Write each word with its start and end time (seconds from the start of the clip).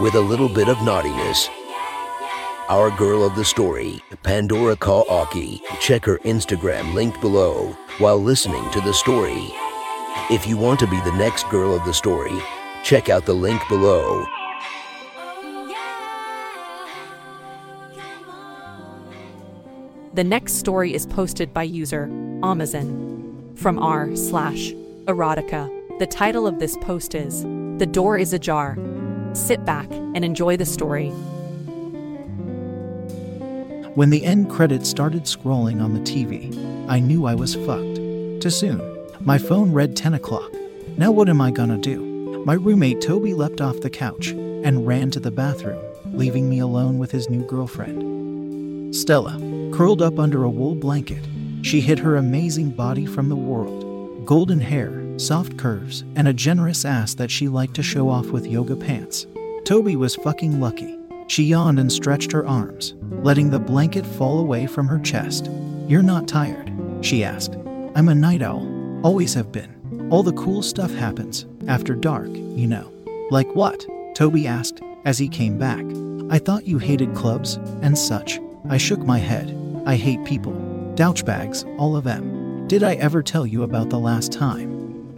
with 0.00 0.14
a 0.14 0.20
little 0.20 0.48
bit 0.48 0.68
of 0.68 0.80
naughtiness. 0.82 1.48
Our 2.68 2.90
girl 2.96 3.24
of 3.24 3.34
the 3.34 3.44
story, 3.44 4.00
Pandora 4.22 4.76
Kaaki. 4.76 5.60
Check 5.80 6.04
her 6.04 6.18
Instagram 6.18 6.94
linked 6.94 7.20
below 7.20 7.76
while 7.98 8.18
listening 8.18 8.70
to 8.70 8.80
the 8.80 8.92
story. 8.92 9.50
If 10.30 10.46
you 10.46 10.56
want 10.56 10.78
to 10.80 10.86
be 10.86 11.00
the 11.00 11.16
next 11.16 11.48
girl 11.48 11.74
of 11.74 11.84
the 11.84 11.94
story, 11.94 12.36
check 12.84 13.08
out 13.08 13.24
the 13.24 13.34
link 13.34 13.60
below. 13.68 14.24
The 20.14 20.24
next 20.24 20.54
story 20.54 20.94
is 20.94 21.06
posted 21.06 21.54
by 21.54 21.62
user 21.62 22.04
Amazon 22.42 23.54
from 23.56 23.78
r 23.78 24.14
slash 24.14 24.72
erotica. 25.06 25.68
The 25.98 26.06
title 26.06 26.46
of 26.46 26.58
this 26.58 26.76
post 26.76 27.14
is 27.14 27.42
The 27.78 27.88
Door 27.90 28.18
is 28.18 28.32
Ajar. 28.32 28.76
Sit 29.38 29.64
back 29.64 29.88
and 29.90 30.24
enjoy 30.24 30.56
the 30.56 30.66
story. 30.66 31.10
When 33.94 34.10
the 34.10 34.24
end 34.24 34.50
credits 34.50 34.90
started 34.90 35.22
scrolling 35.22 35.80
on 35.80 35.94
the 35.94 36.00
TV, 36.00 36.52
I 36.88 36.98
knew 36.98 37.24
I 37.24 37.34
was 37.34 37.54
fucked. 37.54 37.96
Too 38.42 38.50
soon. 38.50 38.82
My 39.20 39.38
phone 39.38 39.72
read 39.72 39.96
10 39.96 40.14
o'clock. 40.14 40.52
Now 40.96 41.12
what 41.12 41.28
am 41.28 41.40
I 41.40 41.52
gonna 41.52 41.78
do? 41.78 42.42
My 42.44 42.54
roommate 42.54 43.00
Toby 43.00 43.32
leapt 43.32 43.60
off 43.60 43.80
the 43.80 43.90
couch 43.90 44.28
and 44.30 44.86
ran 44.86 45.10
to 45.12 45.20
the 45.20 45.30
bathroom, 45.30 45.82
leaving 46.12 46.50
me 46.50 46.58
alone 46.58 46.98
with 46.98 47.12
his 47.12 47.30
new 47.30 47.46
girlfriend. 47.46 48.94
Stella, 48.94 49.38
curled 49.72 50.02
up 50.02 50.18
under 50.18 50.42
a 50.42 50.50
wool 50.50 50.74
blanket, 50.74 51.24
she 51.62 51.80
hid 51.80 52.00
her 52.00 52.16
amazing 52.16 52.70
body 52.70 53.06
from 53.06 53.28
the 53.28 53.36
world 53.36 53.88
golden 54.28 54.60
hair, 54.60 54.90
soft 55.18 55.56
curves, 55.58 56.04
and 56.16 56.28
a 56.28 56.32
generous 56.32 56.84
ass 56.84 57.14
that 57.14 57.30
she 57.30 57.48
liked 57.48 57.74
to 57.74 57.82
show 57.82 58.08
off 58.08 58.26
with 58.26 58.46
yoga 58.46 58.76
pants. 58.76 59.26
Toby 59.64 59.96
was 59.96 60.16
fucking 60.16 60.60
lucky. 60.60 60.98
She 61.26 61.44
yawned 61.44 61.78
and 61.78 61.92
stretched 61.92 62.32
her 62.32 62.46
arms, 62.46 62.94
letting 63.22 63.50
the 63.50 63.58
blanket 63.58 64.06
fall 64.06 64.38
away 64.38 64.66
from 64.66 64.88
her 64.88 64.98
chest. 64.98 65.50
You're 65.86 66.02
not 66.02 66.26
tired? 66.26 66.72
She 67.02 67.22
asked. 67.22 67.56
I'm 67.94 68.08
a 68.08 68.14
night 68.14 68.42
owl, 68.42 68.66
always 69.04 69.34
have 69.34 69.52
been. 69.52 70.08
All 70.10 70.22
the 70.22 70.32
cool 70.32 70.62
stuff 70.62 70.92
happens 70.92 71.46
after 71.66 71.94
dark, 71.94 72.28
you 72.30 72.66
know. 72.66 72.92
Like 73.30 73.54
what? 73.54 73.86
Toby 74.14 74.46
asked 74.46 74.80
as 75.04 75.18
he 75.18 75.28
came 75.28 75.58
back. 75.58 75.84
I 76.30 76.38
thought 76.38 76.66
you 76.66 76.78
hated 76.78 77.14
clubs 77.14 77.56
and 77.82 77.96
such. 77.96 78.40
I 78.68 78.76
shook 78.76 79.00
my 79.00 79.18
head. 79.18 79.54
I 79.86 79.96
hate 79.96 80.24
people. 80.24 80.52
Douchebags, 80.94 81.64
all 81.78 81.96
of 81.96 82.04
them. 82.04 82.66
Did 82.68 82.82
I 82.82 82.94
ever 82.94 83.22
tell 83.22 83.46
you 83.46 83.62
about 83.62 83.88
the 83.88 83.98
last 83.98 84.32
time? 84.32 84.67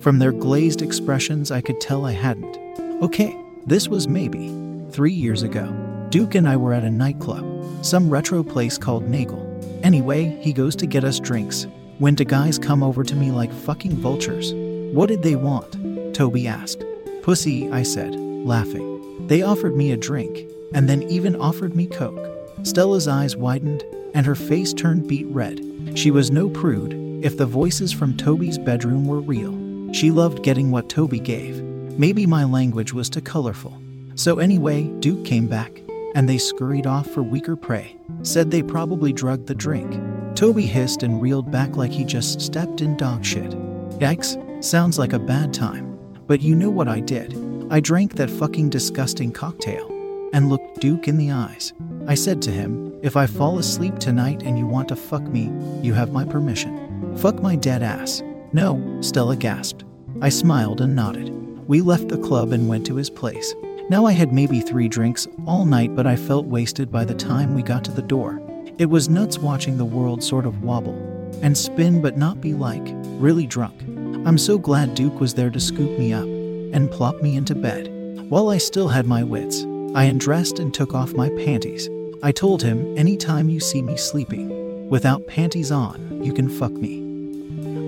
From 0.01 0.19
their 0.19 0.33
glazed 0.33 0.81
expressions, 0.81 1.51
I 1.51 1.61
could 1.61 1.79
tell 1.79 2.07
I 2.07 2.13
hadn't. 2.13 2.57
Okay, 3.03 3.37
this 3.67 3.87
was 3.87 4.09
maybe 4.09 4.49
three 4.91 5.13
years 5.13 5.43
ago. 5.43 5.67
Duke 6.09 6.35
and 6.35 6.49
I 6.49 6.57
were 6.57 6.73
at 6.73 6.85
a 6.85 6.91
nightclub, 6.91 7.45
some 7.85 8.09
retro 8.09 8.43
place 8.43 8.79
called 8.79 9.07
Nagel. 9.07 9.47
Anyway, 9.83 10.39
he 10.41 10.55
goes 10.55 10.75
to 10.77 10.87
get 10.87 11.05
us 11.05 11.21
drinks. 11.21 11.67
When 11.99 12.15
do 12.15 12.25
guys 12.25 12.59
come 12.59 12.83
over 12.83 13.05
to 13.05 13.15
me 13.15 13.31
like 13.31 13.53
fucking 13.53 13.93
vultures? 13.97 14.55
What 14.95 15.11
did 15.11 15.23
they 15.23 15.37
want? 15.37 16.15
Toby 16.15 16.49
asked. 16.49 16.83
Pussy, 17.23 17.71
I 17.71 17.83
said, 17.83 18.15
laughing. 18.17 19.27
They 19.27 19.43
offered 19.43 19.77
me 19.77 19.93
a 19.93 19.99
drink, 19.99 20.51
and 20.73 20.89
then 20.89 21.03
even 21.05 21.37
offered 21.37 21.77
me 21.77 21.87
Coke. 21.87 22.27
Stella's 22.63 23.07
eyes 23.07 23.37
widened, 23.37 23.85
and 24.15 24.25
her 24.25 24.35
face 24.35 24.73
turned 24.73 25.09
beet 25.09 25.27
red. 25.27 25.61
She 25.95 26.11
was 26.11 26.31
no 26.31 26.49
prude, 26.49 26.95
if 27.23 27.37
the 27.37 27.45
voices 27.45 27.93
from 27.93 28.17
Toby's 28.17 28.57
bedroom 28.57 29.07
were 29.07 29.21
real. 29.21 29.60
She 29.93 30.11
loved 30.11 30.43
getting 30.43 30.71
what 30.71 30.89
Toby 30.89 31.19
gave. 31.19 31.63
Maybe 31.99 32.27
my 32.27 32.45
language 32.45 32.93
was 32.93 33.11
too 33.11 33.21
colorful. 33.21 33.81
So, 34.15 34.39
anyway, 34.39 34.85
Duke 35.01 35.25
came 35.25 35.47
back, 35.47 35.83
and 36.15 36.29
they 36.29 36.39
scurried 36.39 36.87
off 36.87 37.09
for 37.09 37.23
weaker 37.23 37.57
prey. 37.57 37.97
Said 38.23 38.51
they 38.51 38.63
probably 38.63 39.13
drugged 39.13 39.47
the 39.47 39.55
drink. 39.55 40.01
Toby 40.35 40.67
hissed 40.67 41.03
and 41.03 41.21
reeled 41.21 41.51
back 41.51 41.77
like 41.77 41.91
he 41.91 42.05
just 42.05 42.41
stepped 42.41 42.81
in 42.81 42.97
dog 42.97 43.25
shit. 43.25 43.51
Yikes, 43.99 44.65
sounds 44.65 44.99
like 44.99 45.13
a 45.13 45.19
bad 45.19 45.53
time. 45.53 45.99
But 46.27 46.41
you 46.41 46.55
know 46.55 46.71
what 46.71 46.89
I 46.89 47.01
did? 47.01 47.37
I 47.71 47.81
drank 47.81 48.15
that 48.15 48.31
fucking 48.31 48.71
disgusting 48.71 49.33
cocktail 49.33 49.89
and 50.33 50.49
looked 50.49 50.81
Duke 50.81 51.09
in 51.09 51.19
the 51.19 51.33
eyes. 51.33 51.73
I 52.07 52.15
said 52.15 52.41
to 52.43 52.51
him, 52.51 52.99
If 53.03 53.17
I 53.17 53.27
fall 53.27 53.59
asleep 53.59 53.99
tonight 53.99 54.43
and 54.43 54.59
you 54.59 54.67
want 54.67 54.89
to 54.89 54.97
fuck 54.97 55.23
me, 55.23 55.51
you 55.83 55.95
have 55.95 56.13
my 56.13 56.25
permission. 56.25 57.17
Fuck 57.17 57.43
my 57.43 57.57
dead 57.57 57.83
ass. 57.83 58.23
No, 58.53 58.99
Stella 59.01 59.37
gasped. 59.37 59.85
I 60.21 60.29
smiled 60.29 60.81
and 60.81 60.97
nodded. 60.97 61.31
We 61.69 61.81
left 61.81 62.09
the 62.09 62.19
club 62.19 62.53
and 62.53 62.69
went 62.69 62.85
to 62.87 62.97
his 62.97 63.09
place. 63.09 63.55
Now 63.89 64.07
I 64.07 64.13
had 64.13 64.33
maybe 64.33 64.61
three 64.61 64.89
drinks 64.89 65.29
all 65.47 65.65
night, 65.65 65.95
but 65.95 66.07
I 66.07 66.17
felt 66.17 66.47
wasted 66.47 66.91
by 66.91 67.05
the 67.05 67.15
time 67.15 67.55
we 67.55 67.63
got 67.63 67.85
to 67.85 67.93
the 67.93 68.03
door. 68.03 68.41
It 68.79 68.87
was 68.87 69.09
nuts 69.09 69.39
watching 69.39 69.77
the 69.77 69.85
world 69.85 70.23
sort 70.23 70.47
of 70.47 70.65
wobble 70.65 70.99
and 71.43 71.57
spin, 71.57 72.03
but 72.03 72.17
not 72.17 72.41
be 72.41 72.53
like 72.55 72.83
really 73.19 73.47
drunk. 73.47 73.81
I'm 74.27 74.39
so 74.39 74.59
glad 74.59 74.95
Duke 74.95 75.21
was 75.21 75.35
there 75.35 75.51
to 75.51 75.61
scoop 75.61 75.99
me 75.99 76.13
up 76.13 76.25
and 76.25 76.91
plop 76.91 77.23
me 77.23 77.37
into 77.37 77.55
bed. 77.55 77.89
While 78.31 78.49
I 78.49 78.59
still 78.59 78.89
had 78.89 79.07
my 79.07 79.23
wits, 79.23 79.65
I 79.95 80.05
undressed 80.05 80.59
and 80.59 80.75
took 80.75 80.95
off 80.95 81.15
my 81.15 81.31
panties. 81.31 81.89
I 82.23 82.33
told 82.33 82.63
him, 82.63 82.97
Anytime 82.99 83.49
you 83.49 83.61
see 83.61 83.81
me 83.81 83.97
sleeping 83.97 84.89
without 84.89 85.27
panties 85.27 85.71
on, 85.71 86.23
you 86.23 86.33
can 86.33 86.49
fuck 86.49 86.73
me. 86.73 87.00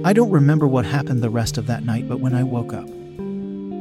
I 0.05 0.13
don't 0.13 0.31
remember 0.31 0.67
what 0.67 0.85
happened 0.85 1.23
the 1.23 1.31
rest 1.31 1.59
of 1.59 1.69
that 1.69 1.85
night, 1.85 2.09
but 2.09 2.19
when 2.19 2.35
I 2.35 2.43
woke 2.43 2.73
up, 2.73 2.89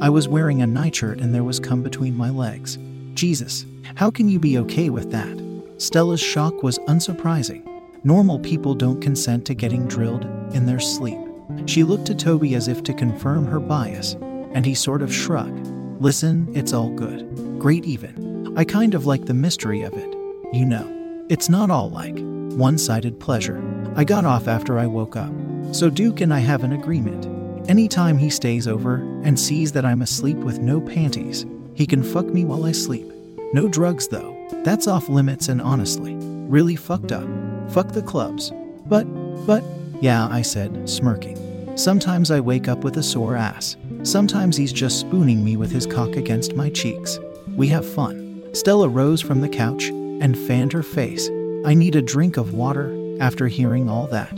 I 0.00 0.08
was 0.08 0.28
wearing 0.28 0.62
a 0.62 0.66
nightshirt 0.68 1.20
and 1.20 1.34
there 1.34 1.42
was 1.42 1.58
cum 1.58 1.82
between 1.82 2.16
my 2.16 2.30
legs. 2.30 2.78
Jesus, 3.14 3.66
how 3.96 4.08
can 4.08 4.28
you 4.28 4.38
be 4.38 4.56
okay 4.58 4.88
with 4.88 5.10
that? 5.10 5.36
Stella's 5.78 6.20
shock 6.20 6.62
was 6.62 6.78
unsurprising. 6.80 7.66
Normal 8.04 8.38
people 8.38 8.72
don't 8.74 9.00
consent 9.00 9.44
to 9.46 9.54
getting 9.54 9.88
drilled 9.88 10.24
in 10.54 10.64
their 10.64 10.78
sleep. 10.78 11.18
She 11.66 11.82
looked 11.82 12.06
to 12.06 12.14
Toby 12.14 12.54
as 12.54 12.68
if 12.68 12.84
to 12.84 12.94
confirm 12.94 13.44
her 13.46 13.58
bias, 13.58 14.14
and 14.52 14.64
he 14.64 14.74
sort 14.74 15.02
of 15.02 15.12
shrugged. 15.12 15.66
Listen, 16.00 16.48
it's 16.54 16.72
all 16.72 16.90
good. 16.90 17.58
Great, 17.58 17.84
even. 17.84 18.56
I 18.56 18.62
kind 18.62 18.94
of 18.94 19.06
like 19.06 19.26
the 19.26 19.34
mystery 19.34 19.82
of 19.82 19.92
it. 19.94 20.14
You 20.52 20.66
know, 20.66 21.26
it's 21.28 21.48
not 21.48 21.70
all 21.70 21.90
like 21.90 22.16
one 22.56 22.78
sided 22.78 23.18
pleasure. 23.18 23.60
I 23.96 24.04
got 24.04 24.24
off 24.24 24.46
after 24.46 24.78
I 24.78 24.86
woke 24.86 25.16
up. 25.16 25.32
So 25.70 25.88
Duke 25.88 26.20
and 26.20 26.34
I 26.34 26.40
have 26.40 26.64
an 26.64 26.72
agreement. 26.72 27.26
Anytime 27.70 28.18
he 28.18 28.28
stays 28.28 28.66
over 28.66 28.96
and 29.22 29.38
sees 29.38 29.72
that 29.72 29.84
I'm 29.84 30.02
asleep 30.02 30.36
with 30.38 30.58
no 30.58 30.80
panties, 30.80 31.46
he 31.74 31.86
can 31.86 32.02
fuck 32.02 32.26
me 32.26 32.44
while 32.44 32.64
I 32.64 32.72
sleep. 32.72 33.06
No 33.52 33.68
drugs, 33.68 34.08
though. 34.08 34.36
That's 34.64 34.86
off 34.86 35.08
limits 35.08 35.48
and 35.48 35.62
honestly, 35.62 36.14
really 36.16 36.76
fucked 36.76 37.12
up. 37.12 37.26
Fuck 37.70 37.92
the 37.92 38.02
clubs. 38.02 38.52
But, 38.86 39.04
but, 39.46 39.62
yeah, 40.00 40.28
I 40.28 40.42
said, 40.42 40.88
smirking. 40.88 41.38
Sometimes 41.76 42.30
I 42.30 42.40
wake 42.40 42.68
up 42.68 42.84
with 42.84 42.96
a 42.96 43.02
sore 43.02 43.36
ass. 43.36 43.76
Sometimes 44.02 44.56
he's 44.56 44.72
just 44.72 45.00
spooning 45.00 45.44
me 45.44 45.56
with 45.56 45.70
his 45.70 45.86
cock 45.86 46.16
against 46.16 46.54
my 46.54 46.68
cheeks. 46.70 47.18
We 47.56 47.68
have 47.68 47.88
fun. 47.88 48.42
Stella 48.52 48.88
rose 48.88 49.22
from 49.22 49.40
the 49.40 49.48
couch 49.48 49.88
and 49.88 50.38
fanned 50.38 50.72
her 50.72 50.82
face. 50.82 51.30
I 51.64 51.74
need 51.74 51.94
a 51.94 52.02
drink 52.02 52.36
of 52.36 52.54
water 52.54 52.94
after 53.20 53.48
hearing 53.48 53.88
all 53.88 54.06
that. 54.08 54.32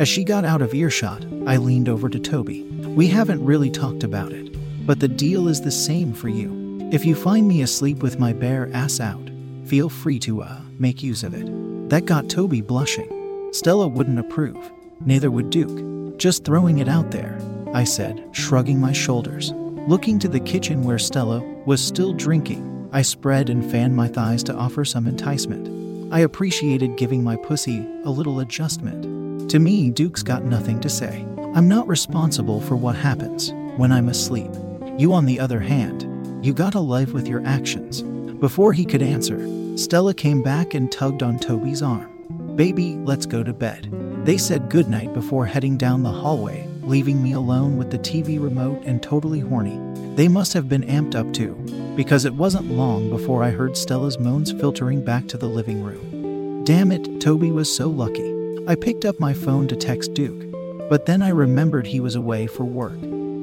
As 0.00 0.08
she 0.08 0.24
got 0.24 0.46
out 0.46 0.62
of 0.62 0.72
earshot, 0.72 1.26
I 1.46 1.58
leaned 1.58 1.86
over 1.86 2.08
to 2.08 2.18
Toby. 2.18 2.62
We 2.62 3.06
haven't 3.08 3.44
really 3.44 3.68
talked 3.68 4.02
about 4.02 4.32
it, 4.32 4.56
but 4.86 4.98
the 4.98 5.08
deal 5.08 5.46
is 5.46 5.60
the 5.60 5.70
same 5.70 6.14
for 6.14 6.30
you. 6.30 6.88
If 6.90 7.04
you 7.04 7.14
find 7.14 7.46
me 7.46 7.60
asleep 7.60 8.02
with 8.02 8.18
my 8.18 8.32
bare 8.32 8.70
ass 8.72 8.98
out, 8.98 9.30
feel 9.66 9.90
free 9.90 10.18
to, 10.20 10.40
uh, 10.40 10.62
make 10.78 11.02
use 11.02 11.22
of 11.22 11.34
it. 11.34 11.46
That 11.90 12.06
got 12.06 12.30
Toby 12.30 12.62
blushing. 12.62 13.50
Stella 13.52 13.86
wouldn't 13.88 14.18
approve. 14.18 14.72
Neither 15.04 15.30
would 15.30 15.50
Duke. 15.50 16.16
Just 16.16 16.46
throwing 16.46 16.78
it 16.78 16.88
out 16.88 17.10
there, 17.10 17.38
I 17.74 17.84
said, 17.84 18.26
shrugging 18.32 18.80
my 18.80 18.92
shoulders. 18.92 19.52
Looking 19.86 20.18
to 20.20 20.28
the 20.28 20.40
kitchen 20.40 20.82
where 20.82 20.98
Stella 20.98 21.40
was 21.66 21.84
still 21.84 22.14
drinking, 22.14 22.88
I 22.90 23.02
spread 23.02 23.50
and 23.50 23.70
fanned 23.70 23.96
my 23.96 24.08
thighs 24.08 24.42
to 24.44 24.54
offer 24.54 24.86
some 24.86 25.06
enticement. 25.06 26.10
I 26.10 26.20
appreciated 26.20 26.96
giving 26.96 27.22
my 27.22 27.36
pussy 27.36 27.86
a 28.04 28.10
little 28.10 28.40
adjustment. 28.40 29.09
To 29.50 29.58
me, 29.58 29.90
Duke's 29.90 30.22
got 30.22 30.44
nothing 30.44 30.78
to 30.78 30.88
say. 30.88 31.26
I'm 31.56 31.66
not 31.66 31.88
responsible 31.88 32.60
for 32.60 32.76
what 32.76 32.94
happens 32.94 33.52
when 33.76 33.90
I'm 33.90 34.08
asleep. 34.08 34.52
You, 34.96 35.12
on 35.12 35.26
the 35.26 35.40
other 35.40 35.58
hand, 35.58 36.06
you 36.40 36.54
gotta 36.54 36.78
live 36.78 37.12
with 37.14 37.26
your 37.26 37.44
actions. 37.44 38.02
Before 38.38 38.72
he 38.72 38.84
could 38.84 39.02
answer, 39.02 39.76
Stella 39.76 40.14
came 40.14 40.40
back 40.40 40.74
and 40.74 40.92
tugged 40.92 41.24
on 41.24 41.40
Toby's 41.40 41.82
arm. 41.82 42.54
Baby, 42.54 42.94
let's 42.98 43.26
go 43.26 43.42
to 43.42 43.52
bed. 43.52 43.88
They 44.24 44.38
said 44.38 44.70
goodnight 44.70 45.12
before 45.14 45.46
heading 45.46 45.76
down 45.76 46.04
the 46.04 46.12
hallway, 46.12 46.68
leaving 46.82 47.20
me 47.20 47.32
alone 47.32 47.76
with 47.76 47.90
the 47.90 47.98
TV 47.98 48.40
remote 48.40 48.80
and 48.84 49.02
totally 49.02 49.40
horny. 49.40 49.80
They 50.14 50.28
must 50.28 50.52
have 50.52 50.68
been 50.68 50.84
amped 50.84 51.16
up 51.16 51.32
too, 51.32 51.54
because 51.96 52.24
it 52.24 52.34
wasn't 52.34 52.70
long 52.70 53.10
before 53.10 53.42
I 53.42 53.50
heard 53.50 53.76
Stella's 53.76 54.16
moans 54.16 54.52
filtering 54.52 55.04
back 55.04 55.26
to 55.26 55.36
the 55.36 55.48
living 55.48 55.82
room. 55.82 56.62
Damn 56.62 56.92
it, 56.92 57.20
Toby 57.20 57.50
was 57.50 57.74
so 57.74 57.88
lucky. 57.88 58.39
I 58.66 58.74
picked 58.74 59.04
up 59.04 59.18
my 59.18 59.32
phone 59.32 59.66
to 59.68 59.76
text 59.76 60.14
Duke, 60.14 60.44
but 60.88 61.06
then 61.06 61.22
I 61.22 61.30
remembered 61.30 61.86
he 61.86 62.00
was 62.00 62.14
away 62.14 62.46
for 62.46 62.64
work. 62.64 62.98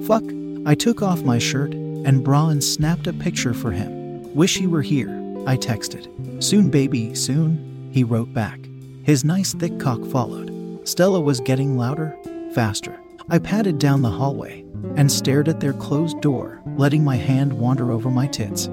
Fuck. 0.06 0.24
I 0.66 0.76
took 0.76 1.02
off 1.02 1.24
my 1.24 1.40
shirt 1.40 1.74
and 1.74 2.24
bra 2.24 2.50
and 2.50 2.64
snapped 2.64 3.08
a 3.08 3.14
picture 3.14 3.54
for 3.54 3.72
him. 3.72 4.34
Wish 4.36 4.58
he 4.58 4.68
were 4.68 4.82
here, 4.82 5.10
I 5.46 5.58
texted. 5.58 6.44
Soon, 6.44 6.70
baby, 6.70 7.16
soon, 7.16 7.90
he 7.92 8.04
wrote 8.04 8.34
back. 8.34 8.60
His 9.04 9.24
nice 9.24 9.54
thick 9.54 9.80
cock 9.80 10.04
followed. 10.06 10.88
Stella 10.88 11.20
was 11.20 11.40
getting 11.40 11.78
louder, 11.78 12.18
faster. 12.54 13.00
I 13.30 13.40
padded 13.40 13.80
down 13.80 14.02
the 14.02 14.12
hallway 14.12 14.64
and 14.96 15.12
stared 15.12 15.50
at 15.50 15.60
their 15.60 15.74
closed 15.74 16.22
door, 16.22 16.62
letting 16.76 17.04
my 17.04 17.16
hand 17.16 17.54
wander 17.54 17.92
over 17.92 18.10
my 18.10 18.28
tits. 18.28 18.70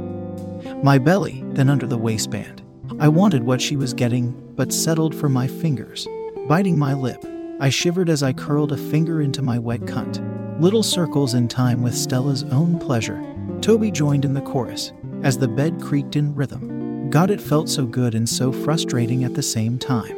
My 0.82 0.98
belly, 0.98 1.42
then 1.48 1.68
under 1.68 1.86
the 1.86 1.98
waistband. 1.98 2.62
I 3.00 3.08
wanted 3.08 3.44
what 3.44 3.60
she 3.60 3.76
was 3.76 3.94
getting, 3.94 4.32
but 4.54 4.72
settled 4.72 5.14
for 5.14 5.28
my 5.28 5.46
fingers. 5.46 6.06
Biting 6.46 6.78
my 6.78 6.92
lip, 6.92 7.24
I 7.58 7.70
shivered 7.70 8.10
as 8.10 8.22
I 8.22 8.34
curled 8.34 8.72
a 8.72 8.76
finger 8.76 9.22
into 9.22 9.40
my 9.40 9.58
wet 9.58 9.80
cunt. 9.82 10.20
Little 10.60 10.82
circles 10.82 11.32
in 11.32 11.48
time 11.48 11.80
with 11.80 11.96
Stella's 11.96 12.42
own 12.44 12.78
pleasure. 12.78 13.18
Toby 13.62 13.90
joined 13.90 14.26
in 14.26 14.34
the 14.34 14.42
chorus, 14.42 14.92
as 15.22 15.38
the 15.38 15.48
bed 15.48 15.80
creaked 15.80 16.16
in 16.16 16.34
rhythm. 16.34 17.08
God, 17.08 17.30
it 17.30 17.40
felt 17.40 17.70
so 17.70 17.86
good 17.86 18.14
and 18.14 18.28
so 18.28 18.52
frustrating 18.52 19.24
at 19.24 19.32
the 19.32 19.42
same 19.42 19.78
time. 19.78 20.14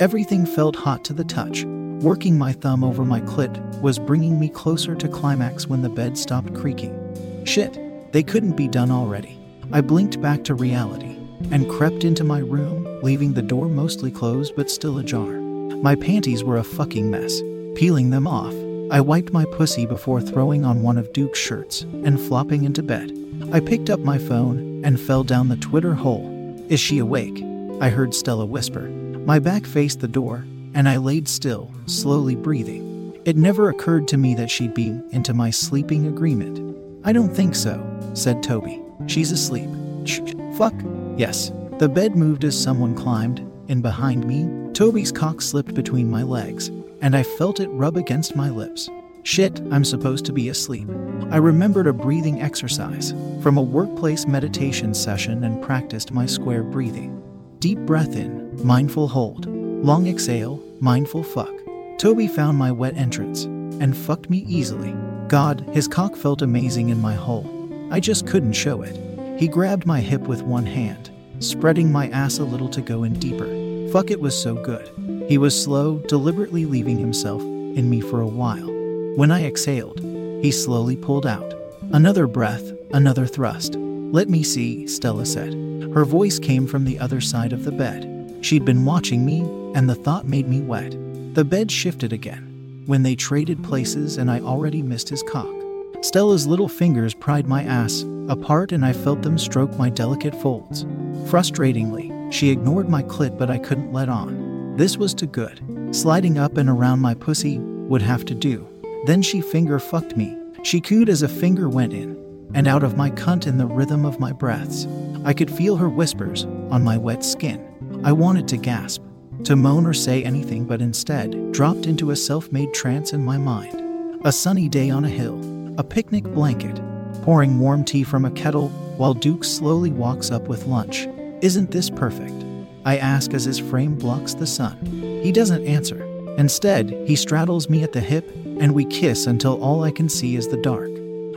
Everything 0.00 0.44
felt 0.44 0.76
hot 0.76 1.02
to 1.06 1.14
the 1.14 1.24
touch. 1.24 1.64
Working 1.64 2.36
my 2.36 2.52
thumb 2.52 2.84
over 2.84 3.06
my 3.06 3.22
clit 3.22 3.80
was 3.80 3.98
bringing 3.98 4.38
me 4.38 4.50
closer 4.50 4.94
to 4.94 5.08
climax 5.08 5.66
when 5.66 5.80
the 5.80 5.88
bed 5.88 6.18
stopped 6.18 6.54
creaking. 6.54 7.44
Shit, 7.46 8.12
they 8.12 8.22
couldn't 8.22 8.54
be 8.54 8.68
done 8.68 8.90
already. 8.90 9.40
I 9.72 9.80
blinked 9.80 10.20
back 10.20 10.44
to 10.44 10.54
reality 10.54 11.16
and 11.50 11.70
crept 11.70 12.04
into 12.04 12.22
my 12.22 12.40
room, 12.40 13.00
leaving 13.02 13.32
the 13.32 13.40
door 13.40 13.66
mostly 13.66 14.10
closed 14.10 14.54
but 14.56 14.70
still 14.70 14.98
ajar. 14.98 15.39
My 15.82 15.94
panties 15.94 16.44
were 16.44 16.58
a 16.58 16.62
fucking 16.62 17.10
mess. 17.10 17.40
Peeling 17.74 18.10
them 18.10 18.26
off, 18.26 18.54
I 18.90 19.00
wiped 19.00 19.32
my 19.32 19.46
pussy 19.46 19.86
before 19.86 20.20
throwing 20.20 20.62
on 20.62 20.82
one 20.82 20.98
of 20.98 21.10
Duke's 21.14 21.38
shirts 21.38 21.82
and 22.04 22.20
flopping 22.20 22.64
into 22.64 22.82
bed. 22.82 23.16
I 23.50 23.60
picked 23.60 23.88
up 23.88 24.00
my 24.00 24.18
phone 24.18 24.84
and 24.84 25.00
fell 25.00 25.24
down 25.24 25.48
the 25.48 25.56
Twitter 25.56 25.94
hole. 25.94 26.28
Is 26.68 26.80
she 26.80 26.98
awake? 26.98 27.42
I 27.80 27.88
heard 27.88 28.14
Stella 28.14 28.44
whisper. 28.44 28.90
My 29.24 29.38
back 29.38 29.64
faced 29.64 30.00
the 30.00 30.08
door, 30.08 30.44
and 30.74 30.86
I 30.86 30.98
laid 30.98 31.26
still, 31.28 31.70
slowly 31.86 32.36
breathing. 32.36 33.18
It 33.24 33.38
never 33.38 33.70
occurred 33.70 34.06
to 34.08 34.18
me 34.18 34.34
that 34.34 34.50
she'd 34.50 34.74
be 34.74 35.00
into 35.12 35.32
my 35.32 35.48
sleeping 35.48 36.06
agreement. 36.06 36.76
I 37.04 37.14
don't 37.14 37.34
think 37.34 37.54
so, 37.54 37.82
said 38.12 38.42
Toby. 38.42 38.82
She's 39.06 39.32
asleep. 39.32 39.70
Shh, 40.04 40.20
fuck. 40.58 40.74
Yes. 41.16 41.52
The 41.78 41.88
bed 41.88 42.16
moved 42.16 42.44
as 42.44 42.62
someone 42.62 42.94
climbed, 42.94 43.38
and 43.70 43.82
behind 43.82 44.26
me, 44.26 44.59
Toby's 44.72 45.12
cock 45.12 45.42
slipped 45.42 45.74
between 45.74 46.10
my 46.10 46.22
legs, 46.22 46.68
and 47.02 47.16
I 47.16 47.22
felt 47.22 47.60
it 47.60 47.68
rub 47.68 47.96
against 47.96 48.36
my 48.36 48.50
lips. 48.50 48.88
Shit, 49.22 49.60
I'm 49.70 49.84
supposed 49.84 50.24
to 50.26 50.32
be 50.32 50.48
asleep. 50.48 50.88
I 51.30 51.36
remembered 51.36 51.86
a 51.86 51.92
breathing 51.92 52.40
exercise 52.40 53.12
from 53.42 53.58
a 53.58 53.62
workplace 53.62 54.26
meditation 54.26 54.94
session 54.94 55.44
and 55.44 55.62
practiced 55.62 56.12
my 56.12 56.24
square 56.24 56.62
breathing. 56.62 57.22
Deep 57.58 57.78
breath 57.80 58.16
in, 58.16 58.64
mindful 58.64 59.08
hold. 59.08 59.46
Long 59.46 60.06
exhale, 60.06 60.62
mindful 60.80 61.22
fuck. 61.22 61.52
Toby 61.98 62.26
found 62.26 62.56
my 62.56 62.72
wet 62.72 62.96
entrance 62.96 63.44
and 63.44 63.96
fucked 63.96 64.30
me 64.30 64.38
easily. 64.48 64.94
God, 65.28 65.60
his 65.72 65.86
cock 65.86 66.16
felt 66.16 66.40
amazing 66.42 66.88
in 66.88 67.00
my 67.00 67.14
hole. 67.14 67.48
I 67.90 68.00
just 68.00 68.26
couldn't 68.26 68.54
show 68.54 68.82
it. 68.82 68.98
He 69.38 69.48
grabbed 69.48 69.84
my 69.84 70.00
hip 70.00 70.22
with 70.22 70.42
one 70.42 70.66
hand, 70.66 71.10
spreading 71.40 71.92
my 71.92 72.08
ass 72.08 72.38
a 72.38 72.44
little 72.44 72.68
to 72.70 72.80
go 72.80 73.04
in 73.04 73.14
deeper. 73.14 73.69
Fuck, 73.92 74.12
it 74.12 74.20
was 74.20 74.40
so 74.40 74.54
good. 74.54 74.88
He 75.28 75.36
was 75.36 75.60
slow, 75.60 75.98
deliberately 76.06 76.64
leaving 76.64 76.96
himself 76.96 77.42
in 77.42 77.90
me 77.90 78.00
for 78.00 78.20
a 78.20 78.26
while. 78.26 78.70
When 79.16 79.32
I 79.32 79.44
exhaled, 79.44 79.98
he 80.42 80.52
slowly 80.52 80.94
pulled 80.94 81.26
out. 81.26 81.54
Another 81.92 82.28
breath, 82.28 82.62
another 82.92 83.26
thrust. 83.26 83.74
Let 83.74 84.28
me 84.28 84.44
see, 84.44 84.86
Stella 84.86 85.26
said. 85.26 85.54
Her 85.92 86.04
voice 86.04 86.38
came 86.38 86.68
from 86.68 86.84
the 86.84 87.00
other 87.00 87.20
side 87.20 87.52
of 87.52 87.64
the 87.64 87.72
bed. 87.72 88.38
She'd 88.42 88.64
been 88.64 88.84
watching 88.84 89.26
me, 89.26 89.40
and 89.74 89.88
the 89.88 89.96
thought 89.96 90.24
made 90.24 90.48
me 90.48 90.60
wet. 90.60 90.92
The 91.34 91.44
bed 91.44 91.70
shifted 91.72 92.12
again. 92.12 92.84
When 92.86 93.02
they 93.02 93.16
traded 93.16 93.64
places, 93.64 94.18
and 94.18 94.30
I 94.30 94.38
already 94.38 94.82
missed 94.82 95.08
his 95.08 95.24
cock. 95.24 95.52
Stella's 96.00 96.46
little 96.46 96.68
fingers 96.68 97.12
pried 97.12 97.48
my 97.48 97.64
ass 97.64 98.04
apart, 98.28 98.70
and 98.70 98.84
I 98.84 98.92
felt 98.92 99.22
them 99.22 99.36
stroke 99.36 99.76
my 99.76 99.90
delicate 99.90 100.34
folds. 100.40 100.84
Frustratingly, 101.28 102.09
she 102.30 102.50
ignored 102.50 102.88
my 102.88 103.02
clit, 103.02 103.36
but 103.36 103.50
I 103.50 103.58
couldn't 103.58 103.92
let 103.92 104.08
on. 104.08 104.76
This 104.76 104.96
was 104.96 105.12
too 105.12 105.26
good. 105.26 105.60
Sliding 105.94 106.38
up 106.38 106.56
and 106.56 106.68
around 106.68 107.00
my 107.00 107.14
pussy 107.14 107.58
would 107.58 108.02
have 108.02 108.24
to 108.26 108.34
do. 108.34 108.66
Then 109.06 109.20
she 109.20 109.40
finger 109.40 109.78
fucked 109.78 110.16
me. 110.16 110.36
She 110.62 110.80
cooed 110.80 111.08
as 111.08 111.22
a 111.22 111.28
finger 111.28 111.68
went 111.68 111.92
in 111.92 112.16
and 112.54 112.66
out 112.66 112.82
of 112.82 112.96
my 112.96 113.10
cunt 113.10 113.46
in 113.46 113.58
the 113.58 113.66
rhythm 113.66 114.04
of 114.04 114.20
my 114.20 114.32
breaths. 114.32 114.86
I 115.24 115.32
could 115.32 115.50
feel 115.50 115.76
her 115.76 115.88
whispers 115.88 116.44
on 116.70 116.84
my 116.84 116.96
wet 116.96 117.24
skin. 117.24 117.66
I 118.04 118.12
wanted 118.12 118.48
to 118.48 118.56
gasp, 118.56 119.02
to 119.44 119.56
moan 119.56 119.86
or 119.86 119.94
say 119.94 120.22
anything, 120.22 120.64
but 120.64 120.80
instead 120.80 121.52
dropped 121.52 121.86
into 121.86 122.10
a 122.10 122.16
self 122.16 122.50
made 122.52 122.72
trance 122.74 123.12
in 123.12 123.24
my 123.24 123.38
mind. 123.38 124.20
A 124.24 124.32
sunny 124.32 124.68
day 124.68 124.90
on 124.90 125.04
a 125.04 125.08
hill, 125.08 125.40
a 125.78 125.84
picnic 125.84 126.24
blanket, 126.24 126.80
pouring 127.22 127.58
warm 127.58 127.84
tea 127.84 128.04
from 128.04 128.24
a 128.24 128.30
kettle 128.30 128.68
while 128.96 129.14
Duke 129.14 129.44
slowly 129.44 129.90
walks 129.90 130.30
up 130.30 130.48
with 130.48 130.66
lunch. 130.66 131.08
Isn't 131.42 131.70
this 131.70 131.88
perfect? 131.88 132.44
I 132.84 132.98
ask 132.98 133.32
as 133.32 133.44
his 133.44 133.58
frame 133.58 133.96
blocks 133.96 134.34
the 134.34 134.46
sun. 134.46 134.76
He 135.22 135.32
doesn't 135.32 135.66
answer. 135.66 136.04
Instead, 136.36 136.90
he 137.06 137.16
straddles 137.16 137.70
me 137.70 137.82
at 137.82 137.92
the 137.92 138.00
hip 138.00 138.28
and 138.60 138.74
we 138.74 138.84
kiss 138.84 139.26
until 139.26 139.62
all 139.62 139.82
I 139.82 139.90
can 139.90 140.10
see 140.10 140.36
is 140.36 140.48
the 140.48 140.58
dark. 140.58 140.90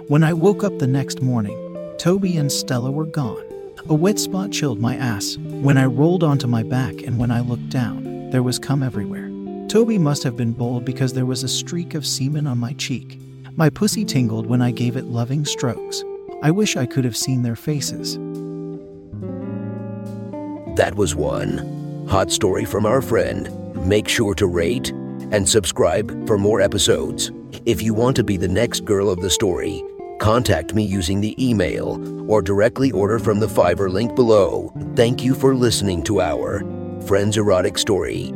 When 0.10 0.24
I 0.24 0.34
woke 0.34 0.64
up 0.64 0.78
the 0.78 0.88
next 0.88 1.22
morning, 1.22 1.58
Toby 1.98 2.36
and 2.36 2.52
Stella 2.52 2.92
were 2.92 3.06
gone. 3.06 3.44
A 3.90 3.94
wet 3.94 4.20
spot 4.20 4.52
chilled 4.52 4.80
my 4.80 4.98
ass 4.98 5.38
when 5.38 5.78
I 5.78 5.86
rolled 5.86 6.24
onto 6.24 6.48
my 6.48 6.64
back, 6.64 7.02
and 7.04 7.18
when 7.18 7.32
I 7.32 7.40
looked 7.40 7.70
down, 7.70 8.30
there 8.30 8.44
was 8.44 8.60
cum 8.60 8.84
everywhere. 8.84 9.30
Toby 9.70 9.98
must 9.98 10.24
have 10.24 10.36
been 10.36 10.52
bold 10.52 10.84
because 10.84 11.14
there 11.14 11.26
was 11.26 11.44
a 11.44 11.48
streak 11.48 11.94
of 11.94 12.06
semen 12.06 12.46
on 12.46 12.58
my 12.58 12.74
cheek. 12.74 13.20
My 13.56 13.70
pussy 13.70 14.04
tingled 14.04 14.48
when 14.48 14.62
I 14.62 14.72
gave 14.72 14.98
it 14.98 15.06
loving 15.06 15.46
strokes. 15.46 16.04
I 16.42 16.52
wish 16.52 16.76
I 16.76 16.86
could 16.86 17.06
have 17.06 17.16
seen 17.16 17.42
their 17.42 17.56
faces. 17.56 18.18
That 20.76 20.96
was 20.96 21.16
one 21.16 22.06
hot 22.10 22.32
story 22.32 22.66
from 22.66 22.86
our 22.86 23.02
friend. 23.02 23.50
Make 23.88 24.08
sure 24.08 24.34
to 24.36 24.48
rate 24.48 24.90
and 25.32 25.48
subscribe 25.48 26.28
for 26.28 26.38
more 26.38 26.62
episodes. 26.62 27.32
If 27.66 27.82
you 27.82 27.94
want 27.94 28.16
to 28.16 28.24
be 28.24 28.38
the 28.38 28.48
next 28.48 28.84
girl 28.84 29.10
of 29.10 29.22
the 29.22 29.30
story, 29.30 29.84
contact 30.20 30.74
me 30.74 30.84
using 30.84 31.22
the 31.22 31.36
email 31.44 32.00
or 32.30 32.42
directly 32.42 32.92
order 32.92 33.20
from 33.20 33.40
the 33.40 33.48
Fiverr 33.48 33.92
link 33.92 34.16
below. 34.16 34.74
Thank 34.96 35.24
you 35.24 35.36
for 35.36 35.54
listening 35.54 36.02
to 36.04 36.22
our 36.22 36.64
Friends 37.06 37.38
Erotic 37.38 37.78
Story. 37.78 38.34